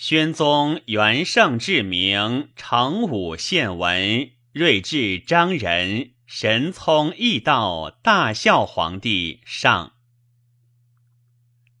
[0.00, 9.94] 宣宗元圣至明，成武献文，睿智彰人，神聪义道，大孝皇帝上。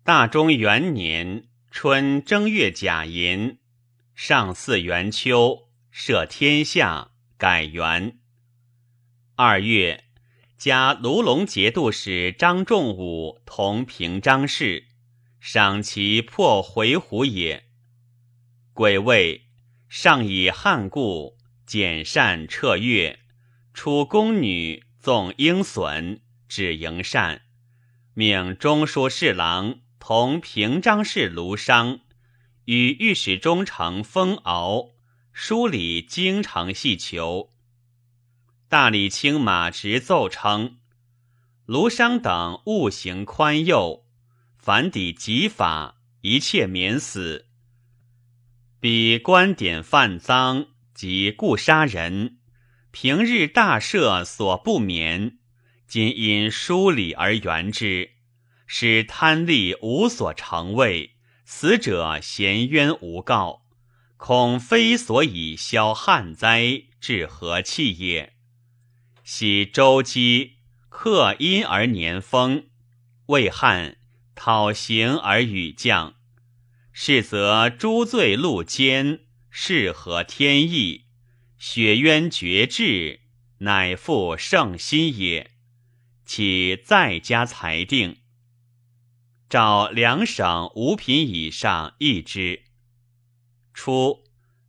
[0.02, 3.58] 大中元年春正月甲寅，
[4.16, 8.18] 上巳元秋，赦天下，改元。
[9.36, 10.02] 二月，
[10.56, 14.88] 加卢龙节度使张仲武同平章事，
[15.38, 17.67] 赏其破回鹘也。
[18.78, 19.48] 癸未，
[19.88, 23.18] 上以汉故简善彻月，
[23.74, 27.42] 出宫女纵鹰隼，指迎善，
[28.14, 31.98] 命中书侍郎同平章事卢商，
[32.66, 34.90] 与御史中丞封敖
[35.32, 37.52] 梳理京城细求。
[38.68, 40.76] 大理卿马直奏称，
[41.66, 44.04] 卢商等务行宽宥，
[44.56, 47.47] 凡抵极法，一切免死。
[48.80, 52.38] 彼观点犯赃及故杀人，
[52.92, 55.38] 平日大赦所不免，
[55.88, 58.12] 今因疏礼而圆之，
[58.68, 63.62] 使贪利无所成位，死者衔冤无告，
[64.16, 68.34] 恐非所以消旱灾，致和气也。
[69.24, 72.66] 喜周姬克阴而年丰，
[73.26, 73.96] 为汉
[74.36, 76.14] 讨行而雨降。
[77.00, 81.04] 是则诸罪戮奸，是合天意，
[81.56, 83.20] 雪冤绝志，
[83.58, 85.52] 乃复圣心也。
[86.26, 88.16] 岂再加裁定？
[89.48, 92.64] 召两省五品以上议之。
[93.72, 94.24] 初，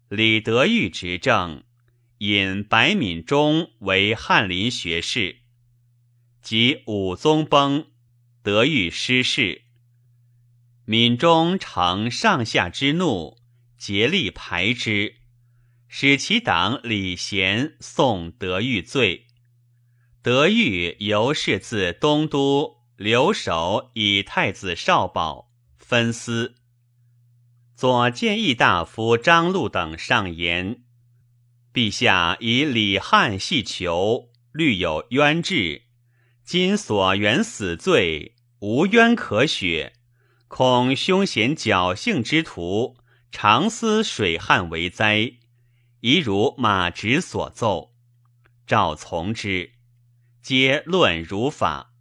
[0.08, 1.64] 李德裕执政，
[2.20, 5.38] 引白敏中为翰林学士。
[6.44, 7.88] 及武宗崩，
[8.44, 9.64] 德裕失势。
[10.92, 13.38] 闽中乘上下之怒，
[13.78, 15.18] 竭力排之，
[15.88, 19.28] 使其党李贤送德裕罪。
[20.24, 26.56] 德裕由是自东都留守以太子少保，分司。
[27.76, 30.82] 左谏议大夫张禄等上言：
[31.72, 35.84] 陛下以李汉系囚，虑有冤志，
[36.44, 39.94] 今所原死罪，无冤可雪。
[40.50, 42.98] 恐凶险侥幸之徒
[43.32, 45.34] 常思水旱为灾，
[46.02, 47.94] 宜如马直所奏，
[48.66, 49.74] 诏从之，
[50.42, 51.94] 皆论如法。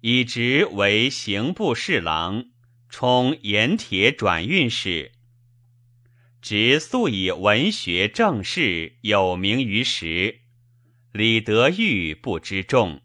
[0.00, 2.46] 以直为刑部侍郎，
[2.88, 5.12] 充盐铁转运使。
[6.42, 10.40] 直素以文学政事有名于时，
[11.12, 13.00] 李德裕不知重，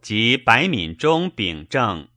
[0.00, 2.08] 及白敏中秉政。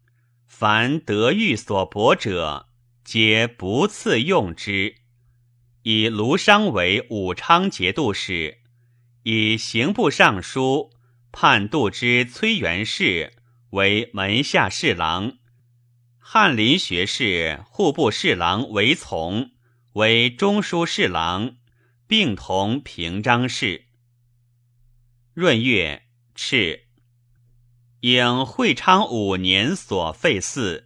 [0.50, 2.68] 凡德育所博者，
[3.06, 4.96] 皆不赐用之。
[5.84, 8.58] 以卢商为武昌节度使，
[9.24, 10.92] 以刑部尚书
[11.32, 13.32] 判度之崔元氏
[13.70, 15.38] 为门下侍郎，
[16.18, 19.52] 翰林学士、户部侍郎韦从
[19.94, 21.58] 为中书侍郎，
[22.08, 23.86] 并同平章事。
[25.36, 26.04] 闰月，
[26.36, 26.89] 敕。
[28.02, 30.86] 应会昌五年所废寺，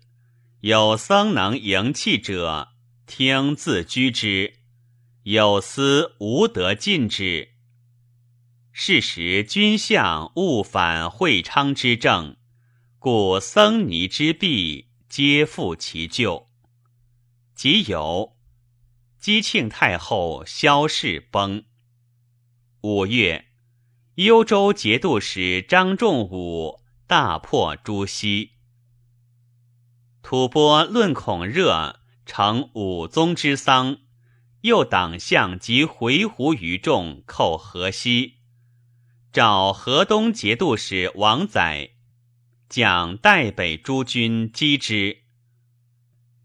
[0.62, 2.70] 有僧能迎契者，
[3.06, 4.54] 听自居之；
[5.22, 7.50] 有司无得禁之。
[8.72, 12.36] 是时君相误反会昌之政，
[12.98, 16.50] 故僧尼之弊皆复其咎。
[17.54, 18.36] 即有
[19.20, 21.64] 姬庆太后萧氏崩。
[22.82, 23.46] 五月，
[24.16, 26.83] 幽州节度使张仲武。
[27.16, 28.54] 大破朱熹，
[30.24, 33.98] 吐蕃论孔热成武宗之丧，
[34.62, 38.38] 右党项及回鹘余众寇河西，
[39.32, 41.92] 召河东节度使王载
[42.68, 45.20] 将代北诸军击之。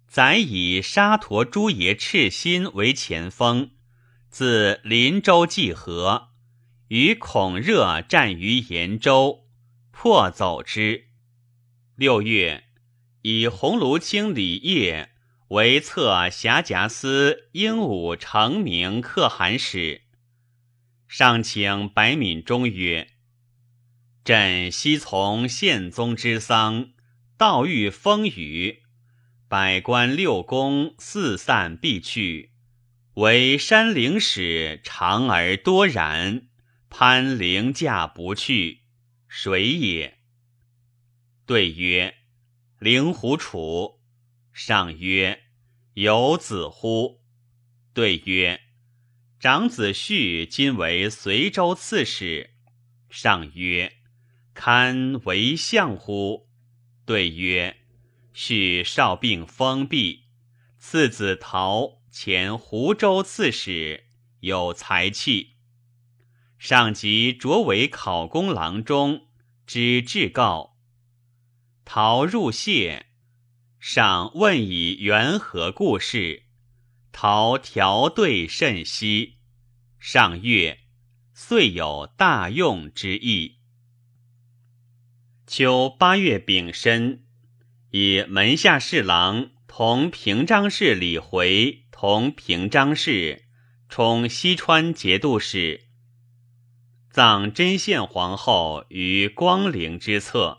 [0.06, 3.70] 载以沙陀诸爷赤心为前锋，
[4.28, 6.28] 自林州济河，
[6.88, 9.47] 与孔热战于延州。
[10.00, 11.06] 破走之。
[11.96, 12.62] 六月，
[13.22, 15.10] 以鸿胪卿李业
[15.48, 20.02] 为策辖夹司鹦鹉成名可汗使。
[21.08, 23.08] 上请白敏中曰
[24.22, 26.90] ：“朕昔从宪宗之丧，
[27.36, 28.84] 道遇风雨，
[29.48, 32.52] 百官六宫四散必去，
[33.14, 36.46] 唯山陵使长而多然，
[36.88, 38.82] 攀陵驾不去。”
[39.28, 40.18] 谁也？
[41.46, 42.16] 对曰
[42.80, 44.00] ：“灵狐楚。”
[44.52, 45.44] 上曰
[45.94, 47.20] ：“有子乎？”
[47.94, 48.60] 对曰
[49.38, 52.54] ：“长子婿今为随州刺史。”
[53.08, 53.92] 上曰
[54.54, 56.48] ：“堪为相乎？”
[57.06, 57.76] 对曰
[58.34, 60.22] ：“婿少病风痹，
[60.78, 64.04] 次子陶前湖州刺史，
[64.40, 65.57] 有才气。
[66.58, 69.26] 上即擢为考功郎中，
[69.66, 70.76] 知至告。
[71.84, 73.06] 陶入谢，
[73.78, 76.44] 上问以缘何故事。”
[77.10, 79.38] 陶调对甚稀，
[79.98, 80.78] 上月
[81.34, 83.56] 遂有大用之意。
[85.44, 87.24] 秋八月丙申，
[87.90, 93.46] 以门下侍郎同平章事李回同平章事
[93.88, 95.87] 充西川节度使，
[97.10, 100.58] 葬真献皇后于光陵之侧。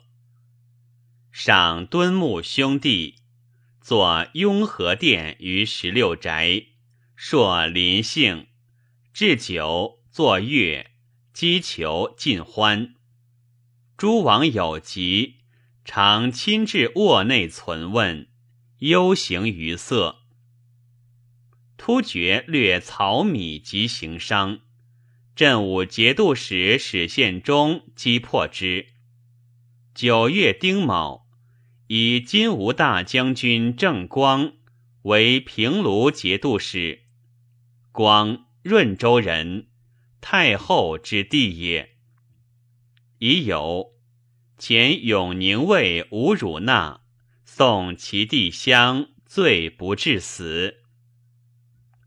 [1.31, 3.16] 赏敦睦兄弟。
[3.81, 6.66] 作雍和殿于十六宅，
[7.16, 8.46] 朔临幸，
[9.13, 10.92] 置酒作乐，
[11.34, 12.94] 击球尽欢。
[13.98, 15.38] 诸王有疾，
[15.84, 18.28] 常亲至卧内存问，
[18.80, 20.19] 忧形于色。
[21.78, 24.60] 突厥略曹米及行商，
[25.39, 28.88] 镇武节度使史宪忠击破之。
[29.95, 31.30] 九月丁卯。
[31.88, 34.51] 以金吾大将军郑光
[35.03, 37.03] 为平卢节度使，
[37.94, 39.69] 光润州人，
[40.19, 41.95] 太后之弟也。
[43.19, 43.94] 已有
[44.57, 47.00] 前永宁尉吴汝纳
[47.45, 50.81] 送其弟相，罪不至死。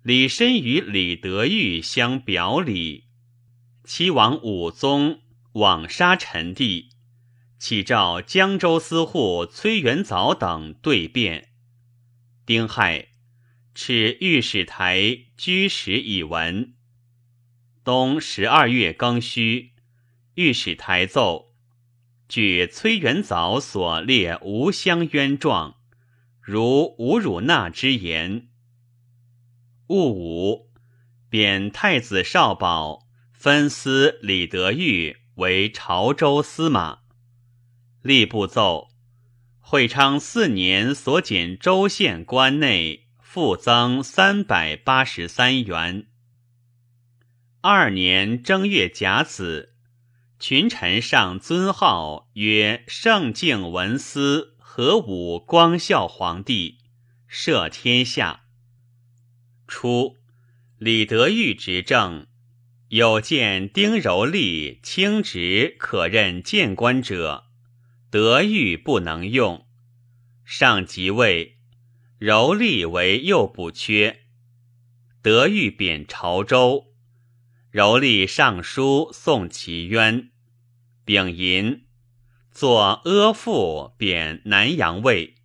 [0.03, 3.07] 李申与李德裕相表里，
[3.85, 5.21] 齐王武宗
[5.53, 6.91] 枉杀臣弟。
[7.59, 11.51] 启召江州司户崔元藻等对辩。
[12.45, 13.11] 丁亥，
[13.73, 16.75] 敕御史台居史以文。
[17.85, 19.75] 冬十二月庚戌，
[20.35, 21.55] 御史台奏：
[22.29, 25.77] 据崔元藻所列无相冤状，
[26.41, 28.49] 如吴汝纳之言。
[29.87, 30.69] 戊午，
[31.29, 33.02] 贬太子少保
[33.43, 37.01] 分司李德裕为潮州司马。
[38.05, 38.91] 吏部奏：
[39.59, 46.07] 会昌四年所减州县官内复增三百八十三元。
[47.63, 49.75] 二年正月甲子，
[50.39, 56.79] 群臣上尊号曰圣敬文思和武光孝皇帝，
[57.29, 58.45] 赦天下。
[59.67, 60.19] 初，
[60.79, 62.29] 李德裕执政，
[62.93, 67.47] 有见丁柔立清直可任谏官者。
[68.11, 69.67] 德裕不能用，
[70.45, 71.57] 上即位，
[72.19, 74.25] 柔立为右补缺。
[75.23, 76.93] 德裕贬潮州，
[77.71, 80.31] 柔立上书送其冤，
[81.07, 81.87] 丙寅，
[82.51, 85.37] 作阿父贬南阳尉。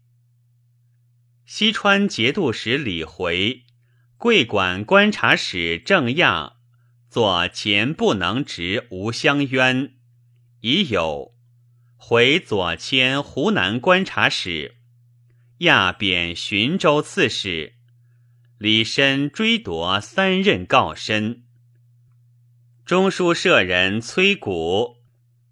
[1.46, 3.64] 西川节度使李回、
[4.18, 6.57] 桂管观察使郑亚
[7.10, 9.94] 作前不能直吴相冤，
[10.62, 11.34] 已有。
[11.96, 14.76] 回左迁湖南观察使，
[15.60, 17.74] 亚贬寻州刺史。
[18.60, 21.44] 李申追夺三任告身。
[22.86, 24.98] 中书舍人崔谷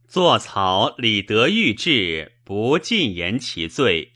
[0.08, 4.14] 作草李德裕志，不尽言其罪。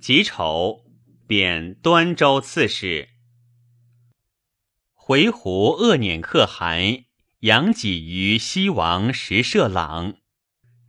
[0.00, 0.84] 己丑，
[1.26, 3.08] 贬端州刺史。
[5.08, 7.04] 回鹘恶辇可汗
[7.40, 10.16] 杨己于西王石舍朗。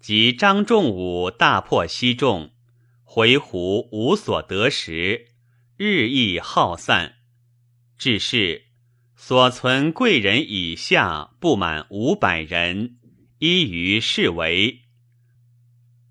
[0.01, 2.51] 及张仲武大破西众，
[3.05, 5.27] 回鹘无所得时，
[5.77, 7.13] 日益耗散。
[7.97, 8.65] 至是，
[9.15, 12.97] 所存贵人以下不满五百人，
[13.37, 14.81] 依于是为。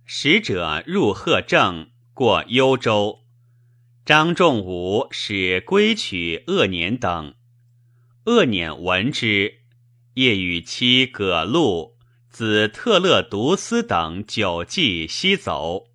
[0.06, 3.18] 使者入贺正，过幽州。
[4.06, 7.34] 张仲武使归取恶辇等，
[8.28, 9.60] 恶辇闻之，
[10.12, 11.96] 夜与妻葛禄。
[12.28, 15.86] 子特勒独斯等久计西走，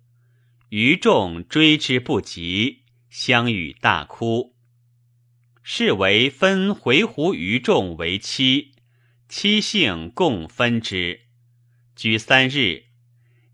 [0.70, 4.56] 余众追之不及，相与大哭。
[5.62, 8.72] 是为分回鹘余众为妻，
[9.28, 11.20] 妻姓共分之。
[11.94, 12.86] 居三日，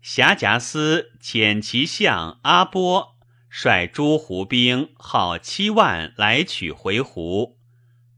[0.01, 3.15] 辖夹斯遣其相阿波
[3.47, 7.57] 率诸胡兵号七万来取回鹘，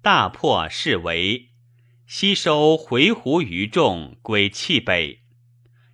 [0.04, 1.52] 大破是为。
[2.06, 5.22] 西收回鹘余众归弃北，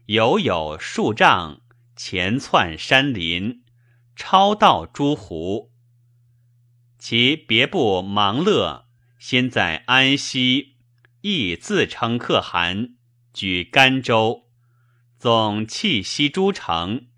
[0.08, 1.62] 犹有数丈
[1.96, 3.62] 前窜山林，
[4.16, 5.72] 超道诸胡。
[6.98, 8.88] 其别部忙乐，
[9.20, 10.78] 先在安西，
[11.22, 12.96] 亦自称可汗，
[13.32, 14.48] 举甘州，
[15.20, 17.10] 总弃西诸城，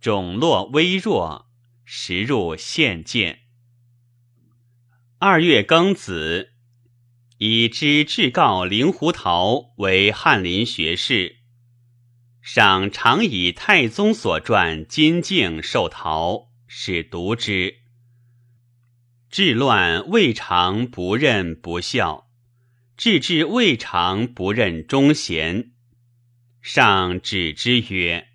[0.00, 1.50] 种落微弱，
[1.84, 3.45] 时入县见。
[5.18, 6.50] 二月庚子，
[7.38, 11.36] 以知至告灵狐桃为翰林学士。
[12.42, 17.76] 赏常以太宗所传金镜受陶，使读之。
[19.30, 22.28] 治乱未尝不任不孝，
[22.98, 25.70] 治治未尝不任忠贤。
[26.60, 28.28] 上指之曰：“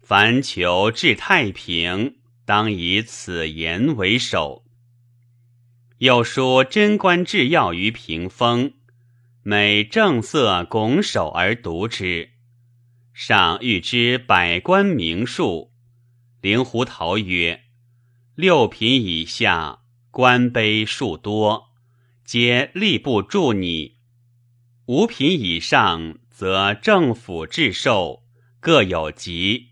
[0.00, 2.16] 凡求治太平，
[2.46, 4.64] 当以此言为首。”
[6.00, 8.72] 又书贞观制要于屏风，
[9.42, 12.30] 每正色拱手而读之。
[13.12, 15.74] 上欲知百官名数，
[16.40, 17.64] 灵狐桃曰
[18.34, 19.80] ：“六品以下
[20.10, 21.68] 官卑数多，
[22.24, 23.96] 皆吏部助拟；
[24.86, 28.22] 五品以上，则政府制授，
[28.58, 29.66] 各有级，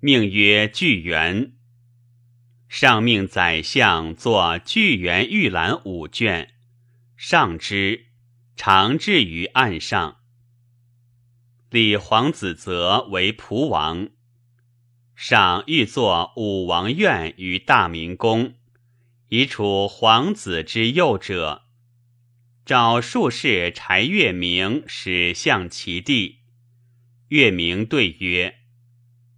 [0.00, 1.52] 命曰巨源。”
[2.76, 6.54] 上命宰相作巨源玉兰五卷，
[7.16, 8.06] 上之，
[8.56, 10.16] 常置于案上。
[11.70, 14.08] 立皇子则为蒲王。
[15.14, 18.54] 上欲作武王院于大明宫，
[19.28, 21.66] 以处皇子之幼者。
[22.66, 26.40] 召术士柴月明使向其地。
[27.28, 28.56] 月明对曰：“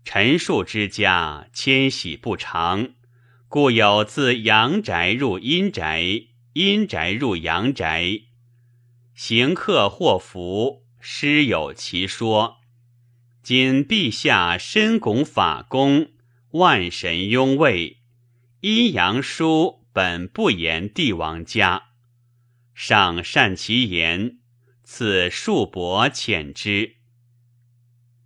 [0.06, 2.94] 陈述之家迁徙不常。”
[3.48, 6.02] 故有自阳宅入阴宅，
[6.54, 8.22] 阴宅入阳宅，
[9.14, 12.56] 行客祸福，师有其说。
[13.44, 16.10] 今陛下深拱法功，
[16.50, 17.98] 万神拥卫，
[18.62, 21.90] 阴阳书本不言帝王家，
[22.74, 24.38] 上善其言，
[24.82, 26.96] 赐数帛遣之。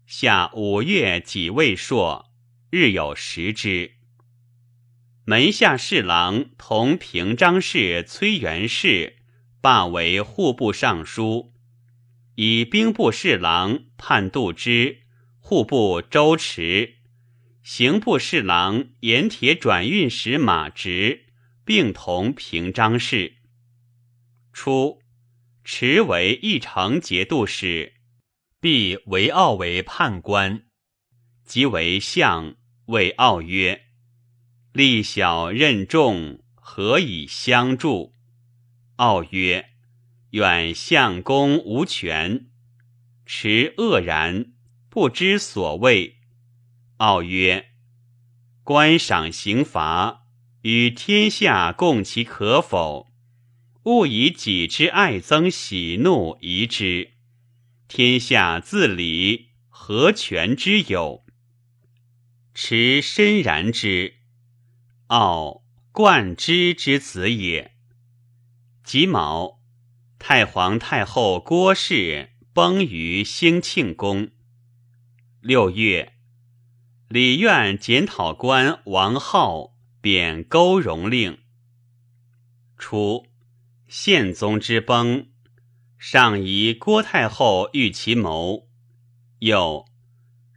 [0.07, 2.33] 下五月己未朔，
[2.71, 4.00] 日有食之。
[5.25, 9.19] 门下侍郎同平章事崔元士
[9.61, 11.53] 罢为户部尚书，
[12.37, 15.03] 以兵部侍郎判度之、
[15.39, 16.95] 户部周持、
[17.63, 21.27] 刑部侍郎盐铁转运使马直
[21.67, 23.35] 并同平章事。
[24.55, 25.01] 初，
[25.63, 27.93] 持为义城节度使，
[28.59, 30.63] 必为傲为判官，
[31.45, 33.90] 即为相，谓傲曰。
[34.81, 38.15] 力小任重，何以相助？
[38.97, 39.73] 傲曰
[40.33, 42.47] ：“远相公无权。”
[43.27, 44.53] 持愕然，
[44.89, 46.17] 不知所谓。
[46.97, 47.73] 傲曰
[48.65, 50.23] ：“观赏刑罚，
[50.63, 53.13] 与天下共其可否？
[53.83, 57.11] 勿以己之爱憎喜怒疑之。
[57.87, 61.23] 天下自理，何权之有？”
[62.55, 64.20] 持深然之。
[65.11, 67.73] 傲冠之之子也。
[68.85, 69.59] 己卯，
[70.21, 74.31] 太皇太后郭氏崩于兴庆宫。
[75.41, 76.13] 六月，
[77.09, 81.41] 礼院检讨官王浩贬勾荣令。
[82.79, 83.27] 初，
[83.89, 85.27] 宪宗之崩，
[85.99, 88.69] 上疑郭太后欲其谋。
[89.41, 89.87] 又，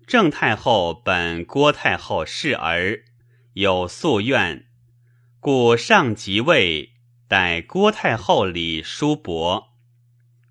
[0.06, 3.06] 郑太后本郭太后侍儿。
[3.54, 4.66] 有夙愿，
[5.40, 6.94] 故上即位，
[7.28, 9.76] 待郭太后礼叔伯。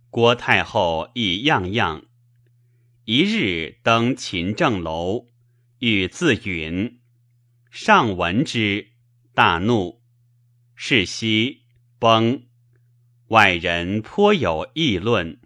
[0.08, 2.04] 郭太后亦样样。
[3.04, 5.26] 一日登勤政楼，
[5.80, 7.00] 欲自允。
[7.72, 8.92] 上闻之，
[9.34, 10.00] 大怒。
[10.76, 11.62] 是夕
[11.98, 12.44] 崩，
[13.28, 15.40] 外人颇有议论。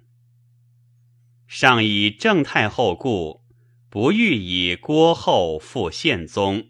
[1.46, 3.42] 上以郑太后故，
[3.88, 6.68] 不欲以郭后复宪宗。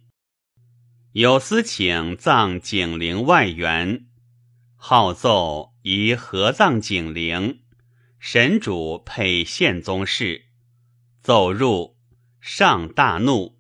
[1.19, 4.05] 有司请葬景陵外园，
[4.75, 7.61] 号奏以合葬景陵，
[8.19, 10.45] 神主配宪宗室，
[11.23, 11.97] 奏入
[12.39, 13.59] 上大怒。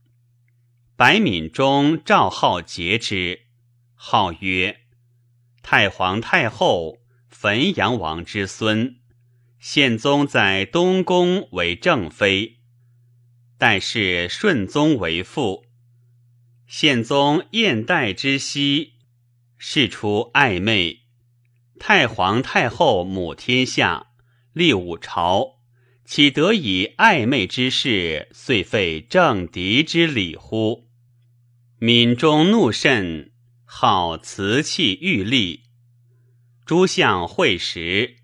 [0.96, 3.46] 白敏中赵浩节之，
[3.94, 4.82] 号曰
[5.62, 6.98] 太皇太后
[7.30, 8.96] 汾阳王之孙，
[9.58, 12.58] 宪宗在东宫为正妃，
[13.56, 15.64] 代是顺宗为父。
[16.66, 18.94] 宪宗燕代之息，
[19.56, 21.02] 事出暧昧。
[21.78, 24.08] 太皇太后母天下，
[24.52, 25.60] 立五朝，
[26.04, 30.88] 岂得以暧昧之事遂废政敌之礼乎？
[31.78, 33.30] 敏中怒甚，
[33.64, 35.64] 好瓷器玉立。
[36.64, 38.16] 诸相会时，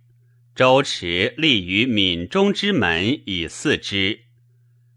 [0.57, 4.25] 周持立于闽中之门以祀之。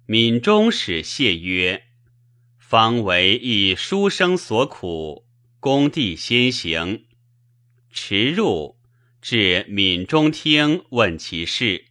[0.07, 1.83] 闽中使谢曰
[2.75, 5.25] ：“方为一书生所苦，
[5.61, 7.05] 公弟先行。”
[7.89, 8.75] 持入
[9.21, 11.85] 至闽中厅，问其事，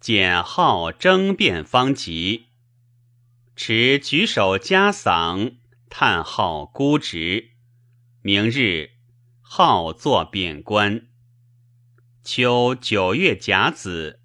[0.00, 2.46] 简号争辩方急。
[3.54, 5.56] 持举手加嗓，
[5.90, 7.50] 叹号孤直。
[8.22, 8.92] 明日。
[9.42, 11.08] 号作贬官。
[12.24, 14.20] 秋九月甲子，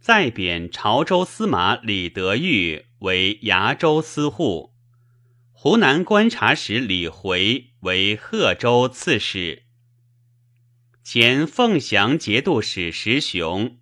[0.00, 4.72] 再贬潮州司马李德裕为崖州司户，
[5.58, 9.62] 湖南观察使李回为贺州刺史。
[11.02, 13.78] 前凤翔节度使石雄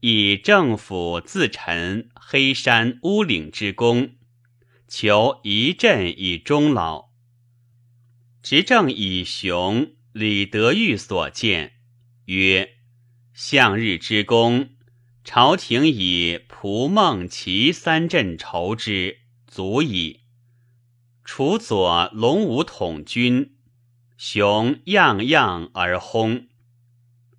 [0.00, 4.16] 以政府自陈黑山乌岭之功，
[4.86, 7.06] 求一镇以终老。
[8.42, 9.94] 执政以雄。
[10.12, 11.72] 李德裕所见
[12.26, 12.74] 曰
[13.34, 14.76] ：“向日之功，
[15.24, 20.20] 朝廷以蒲孟齐三镇筹之，足矣。
[21.24, 23.54] 楚左龙武统军，
[24.18, 26.48] 雄样样而轰。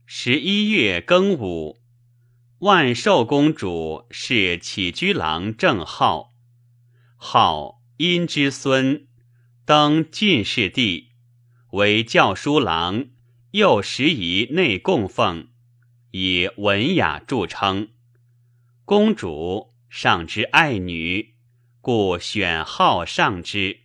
[0.08, 1.77] 十一月庚午，
[2.60, 6.34] 万寿公主是起居郎郑浩，
[7.15, 9.08] 号殷之孙，
[9.65, 11.12] 登进士第。”
[11.74, 13.06] 为教书郎，
[13.51, 15.50] 又时以内供奉，
[16.10, 17.89] 以文雅著称。
[18.84, 21.35] 公主上之爱女，
[21.86, 23.82] 故选号上之。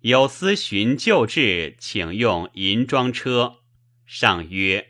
[0.00, 3.58] 有司寻旧制，请用银装车。
[4.04, 4.88] 上曰：“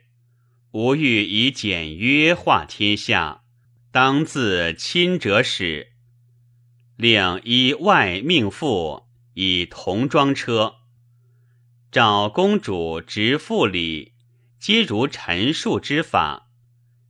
[0.72, 3.42] 吾欲以简约化天下，
[3.90, 5.92] 当自亲者使。”
[6.96, 9.02] 令依外命妇
[9.34, 10.76] 以童装车。
[11.90, 14.14] 赵公主执妇礼，
[14.58, 16.48] 皆如陈述之法，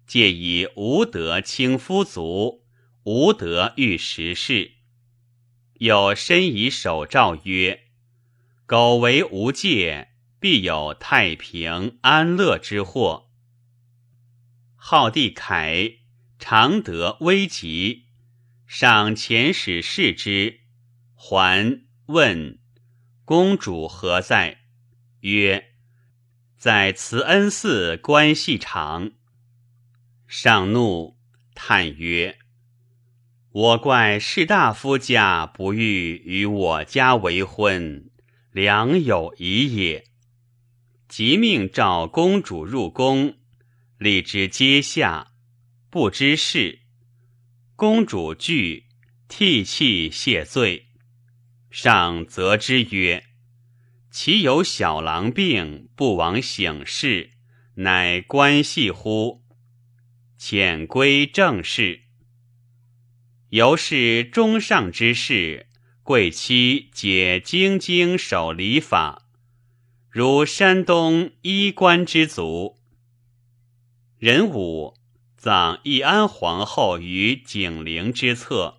[0.08, 2.64] 借以无德轻夫族，
[3.04, 4.72] 无德遇时事。
[5.74, 7.84] 有申以手诏曰
[8.66, 13.30] ：“苟为无戒，必有太平安乐之祸。”
[14.76, 15.98] 号帝凯
[16.38, 18.06] 常得危急，
[18.66, 20.60] 上遣使视之，
[21.14, 22.58] 还问
[23.24, 24.62] 公主何在。
[25.20, 25.72] 曰
[26.58, 29.12] ：“在慈恩寺观戏场。”
[30.26, 31.16] 上怒，
[31.54, 32.38] 叹曰
[33.52, 38.10] ：“我怪士大夫家不欲与我家为婚，
[38.50, 40.04] 良有疑也。”
[41.06, 43.36] 即命召公主入宫，
[43.98, 45.32] 立之阶下，
[45.90, 46.78] 不知事。
[47.76, 48.86] 公主惧，
[49.28, 50.86] 涕泣谢罪。
[51.70, 53.24] 上责之曰：
[54.10, 57.32] 其有小郎病，不往省事，
[57.74, 59.42] 乃关系乎？
[60.38, 62.01] 遣归正事。
[63.52, 65.66] 由是中上之事，
[66.02, 69.26] 贵戚皆精精守礼法，
[70.08, 72.78] 如山东衣冠之族。
[74.18, 74.94] 壬午，
[75.36, 78.78] 葬义安皇后于景陵之侧，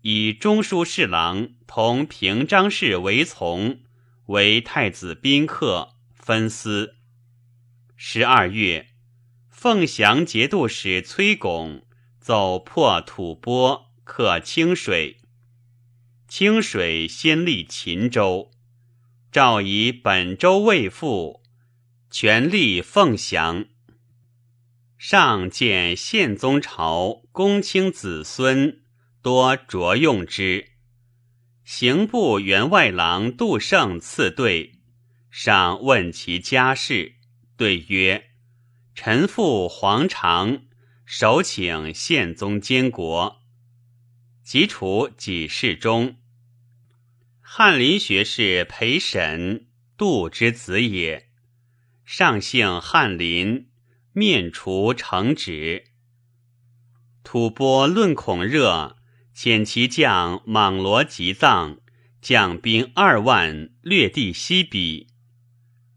[0.00, 3.80] 以中书侍郎同平章事为从。
[4.28, 6.94] 为太子宾客分司。
[7.94, 8.86] 十二月，
[9.50, 11.84] 凤翔节度使崔巩
[12.30, 15.16] 走破吐蕃，克清水。
[16.28, 18.52] 清水先立秦州，
[19.32, 21.42] 诏以本州为父，
[22.08, 23.64] 权力凤翔。
[24.96, 28.80] 上见宪宗朝公卿子孙
[29.20, 30.68] 多着用之。
[31.64, 34.74] 刑部员外郎杜胜赐对，
[35.32, 37.16] 上问其家事，
[37.56, 38.30] 对曰
[38.94, 40.62] ：“臣父黄长，
[41.12, 43.42] 首请宪宗监国，
[44.44, 46.18] 即除己事中。
[47.40, 51.28] 翰林学士裴审，杜之子也。
[52.04, 53.70] 上姓翰林，
[54.12, 55.86] 面除承旨。
[57.24, 58.96] 吐蕃论孔热。”
[59.34, 61.78] 遣其将莽罗吉藏
[62.22, 65.08] 将兵二万略地西比，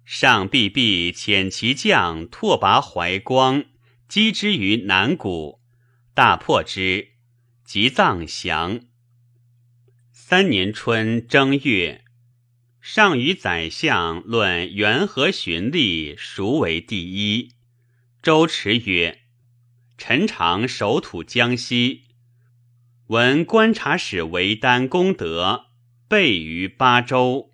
[0.04, 3.65] 上必必遣其将拓跋怀光
[4.13, 5.60] 击之于南谷，
[6.13, 7.13] 大破之，
[7.65, 8.82] 即藏降。
[10.12, 12.06] 三年春正月，
[12.80, 17.54] 上与宰相论元和循吏孰为第一。
[18.21, 19.21] 周驰曰
[19.97, 22.04] ：“臣常守土江西。”
[23.10, 25.71] 闻观察使为丹功德
[26.08, 27.52] 备于八州，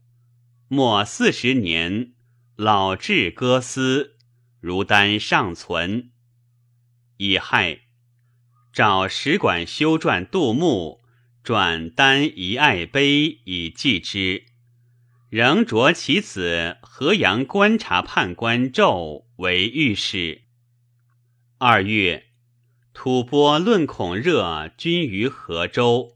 [0.68, 2.12] 末四十年，
[2.58, 4.18] 老至歌思，
[4.60, 6.12] 如丹尚存。
[7.22, 7.82] 乙亥，
[8.72, 11.02] 找使馆修撰杜牧
[11.44, 14.46] 转丹遗爱碑以记之，
[15.30, 20.44] 仍着其子河阳观察判官胄为御史。
[21.58, 22.28] 二月，
[22.94, 26.16] 吐蕃论孔热军于河州，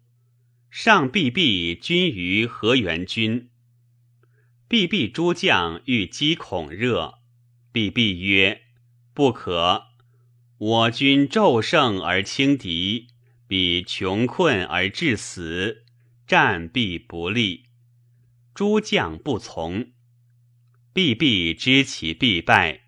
[0.69, 3.49] 上毕毕军于河源军。
[4.69, 7.15] 毕毕诸将欲击孔热，
[7.73, 8.61] 毕毕曰
[9.13, 9.87] ：“不可。
[10.65, 13.09] 我军骤胜而轻敌，
[13.47, 15.83] 彼穷困而致死，
[16.25, 17.65] 战必不利。
[18.53, 19.91] 诸将不从。
[20.93, 22.83] 必必知其必败。”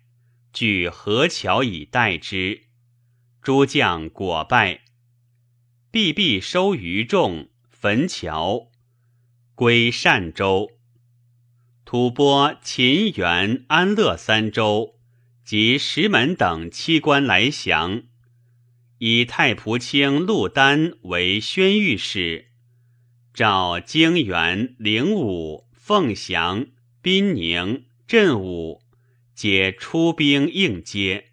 [0.54, 2.62] 据河桥以待之，
[3.42, 4.84] 诸将果败。
[5.90, 8.70] 必必收余众，焚桥，
[9.54, 10.70] 归善州。
[11.84, 14.95] 吐蕃、秦、元、安乐三州
[15.46, 18.02] 及石门等七官来降，
[18.98, 22.46] 以太仆卿陆丹为宣谕使，
[23.32, 26.66] 召泾原、灵武、凤翔、
[27.00, 28.82] 宾宁、镇武。
[29.36, 31.26] 皆出兵应接。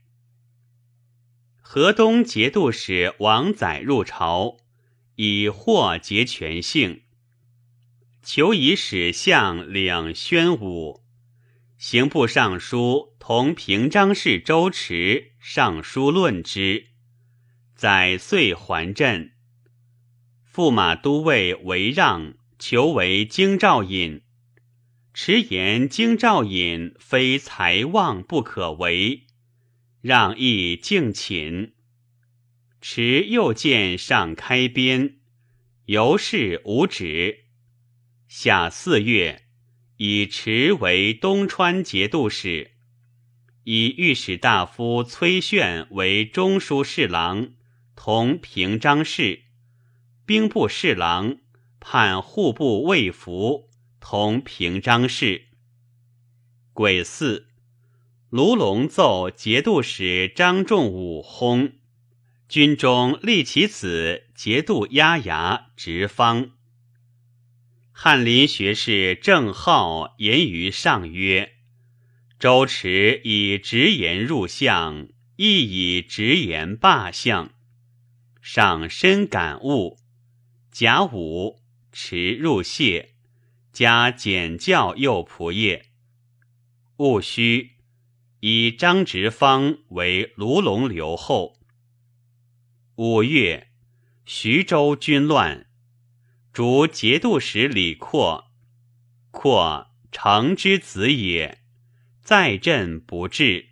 [1.62, 4.58] 河东节度使王载入朝，
[5.15, 7.02] 以获节权幸，
[8.21, 11.02] 求以使相领宣武。
[11.86, 16.91] 刑部尚书同平章事周驰上书论之，
[17.76, 19.34] 载遂还镇。
[20.50, 24.22] 驸马都尉韦让求为京兆尹。
[25.13, 29.24] 迟言京兆尹非才望不可为，
[30.00, 31.74] 让亦敬寝。
[32.80, 35.17] 迟又见上开边，
[35.88, 37.43] 由是无止。
[38.30, 39.42] 夏四月，
[39.97, 42.71] 以池为东川节度使，
[43.63, 47.53] 以御史大夫崔铉为中书侍郎，
[47.95, 49.43] 同平章事，
[50.25, 51.38] 兵部侍郎，
[51.79, 53.69] 判户部尉服。
[54.06, 55.43] 同平章事。
[56.73, 57.45] 癸巳，
[58.29, 61.71] 卢龙奏节度使张仲武薨，
[62.49, 66.51] 军中立其子节度押牙直方。
[67.95, 71.53] 翰林学士郑浩言于上曰
[72.39, 77.53] ：“周驰以直言入相，亦以直言罢相。”
[78.41, 79.99] 上深感悟。
[80.71, 83.12] 甲午，持入谢。
[83.71, 85.84] 加简教右仆射，
[86.97, 87.71] 戊戌，
[88.39, 91.60] 以张直方为卢龙留后。
[92.95, 93.69] 五月，
[94.25, 95.65] 徐州军乱，
[96.53, 98.51] 逐节度使李阔，
[99.31, 101.63] 阔成之子也，
[102.21, 103.69] 在镇不至。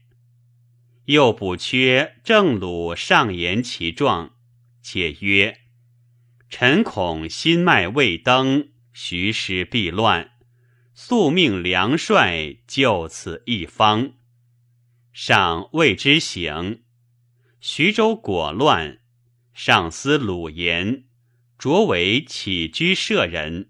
[1.06, 4.34] 又补缺郑鲁上言其状，
[4.82, 5.60] 且曰
[6.50, 10.32] ：“臣恐心脉未登。”徐师必乱，
[10.96, 14.14] 速命梁帅就此一方。
[15.14, 16.82] 上谓之行。
[17.60, 19.00] 徐州果乱，
[19.54, 21.06] 上思鲁言，
[21.64, 23.70] 擢为起居舍人。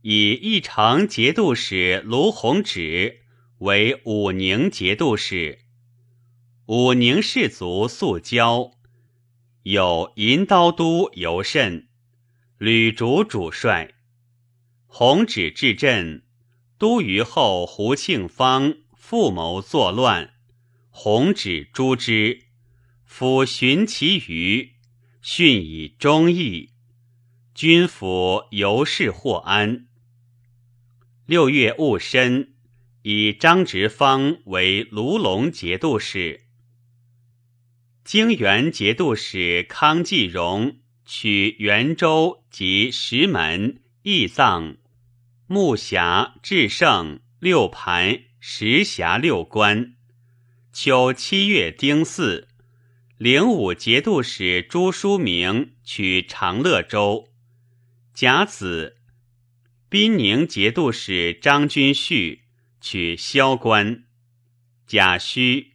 [0.00, 3.20] 以义城节度使卢弘止
[3.58, 5.58] 为武宁节度使。
[6.64, 8.70] 武宁士族素交，
[9.64, 11.88] 有银刀都尤甚。
[12.56, 13.92] 吕竹主帅，
[14.86, 16.24] 弘旨至镇，
[16.78, 20.32] 都虞后胡庆芳复谋作乱，
[20.88, 22.44] 弘旨诛之。
[23.06, 24.73] 抚寻其余，
[25.26, 26.68] 训以忠义，
[27.54, 29.86] 军府由是获安。
[31.24, 32.52] 六月戊申，
[33.00, 36.42] 以张直方为卢龙节度使，
[38.04, 40.80] 泾原节度使康继荣。
[41.06, 44.76] 取元州及石门、义藏、
[45.46, 49.94] 木匣、至圣六盘、石峡六关。
[50.70, 52.46] 秋七月丁巳，
[53.24, 57.30] 灵武节度使朱书明取长乐州。
[58.12, 58.98] 甲子，
[59.88, 62.42] 滨宁节度使张君绪
[62.82, 64.04] 取萧关。
[64.86, 65.72] 甲戌，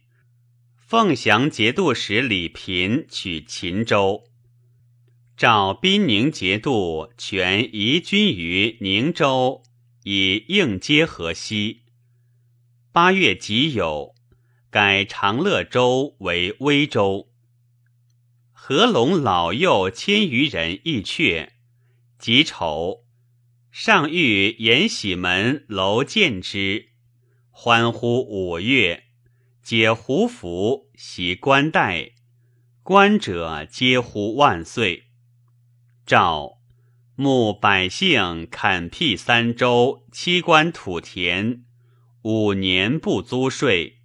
[0.76, 4.28] 凤翔节度使李平取秦州。
[5.36, 9.64] 召滨宁节度全移军于宁州，
[10.04, 11.80] 以应接河西。
[12.92, 14.14] 八月己酉，
[14.70, 17.26] 改长乐州为威州。
[18.72, 21.48] 合龙老幼千余人，亦阙。
[22.20, 23.02] 己丑，
[23.72, 26.90] 上欲延禧门楼见之，
[27.50, 29.06] 欢呼五月，
[29.60, 32.12] 解胡服，袭冠带，
[32.84, 35.06] 观者皆呼万岁。
[36.06, 36.60] 诏
[37.16, 41.64] 募百姓垦辟三州，七官土田，
[42.22, 43.96] 五年不租税。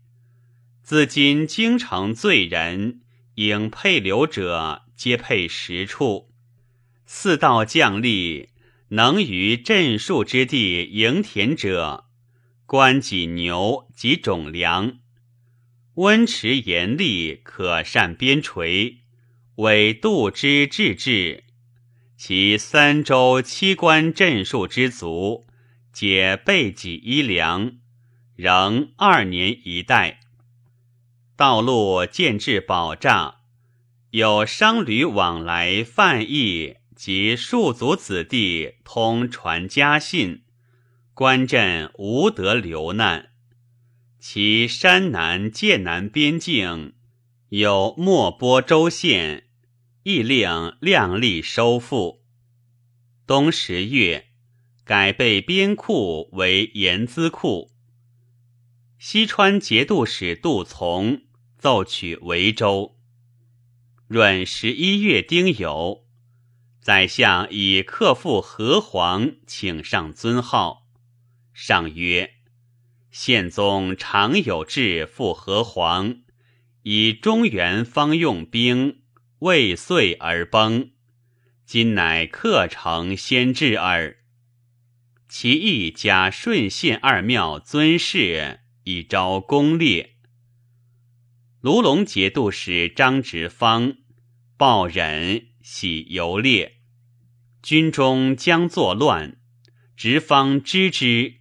[0.82, 3.01] 自今京城罪人，
[3.36, 6.30] 应配留者，皆配十处。
[7.06, 8.48] 四道将吏。
[8.89, 12.06] 能于镇戍之地营田者，
[12.67, 15.00] 官己牛及种粮。
[15.95, 18.98] 温池严厉，可善边陲，
[19.56, 21.45] 委度之治治。
[22.15, 25.48] 其三州七官镇戍之卒，
[25.91, 27.78] 皆备给衣粮，
[28.36, 30.19] 仍二年一代。
[31.36, 33.36] 道路建制保障，
[34.12, 36.78] 有商旅往来贩役。
[36.95, 40.43] 及庶族子弟通传家信，
[41.13, 43.32] 关镇无得流难。
[44.17, 46.93] 其山南界南边境
[47.50, 49.43] 有莫波州县，
[50.04, 52.24] 亦令量力收复。
[53.28, 54.28] 冬十月，
[54.86, 57.71] 改备边库为盐资库。
[58.98, 61.24] 西川节度使杜从
[61.65, 62.95] 奏取维州。
[64.10, 66.04] 闰十一月丁酉。
[66.80, 70.88] 宰相以克复何皇，请上尊号。
[71.56, 72.36] 上曰
[73.10, 76.17] ：“宪宗常有志复何皇，
[76.84, 79.01] 以中原方用兵，
[79.39, 80.91] 未遂而崩。
[81.65, 84.17] 今乃克成先至耳。
[85.28, 90.12] 其意加顺献二庙尊事，以昭功烈。”
[91.65, 93.95] 卢龙节度使张直方
[94.56, 96.75] 报忍，喜游猎。
[97.63, 99.38] 军中将作乱，
[99.97, 101.38] 直方知之，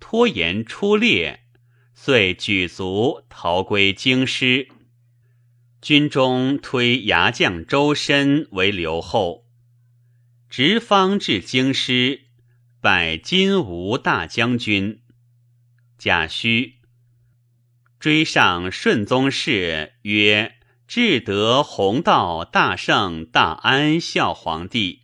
[0.00, 1.40] 拖延出猎，
[1.92, 4.68] 遂举卒逃归京师。
[5.82, 9.44] 军中推牙将周深为留后。
[10.48, 12.22] 直方至京师，
[12.80, 15.02] 拜金吾大将军。
[15.98, 16.76] 贾诩
[18.00, 20.54] 追上顺宗室，曰
[20.86, 25.02] ：“至德弘道大圣大安孝皇帝。”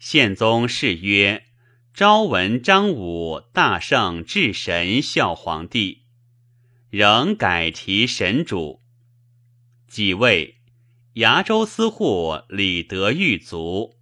[0.00, 1.44] 宪宗谥曰
[1.92, 6.04] ：“昭文张武大圣至神孝皇帝，
[6.88, 8.80] 仍改提神主。
[9.86, 10.56] 即位，
[11.14, 13.98] 崖州司户李德裕卒。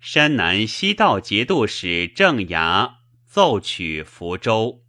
[0.00, 4.85] 山南西道节度使郑牙奏取福州。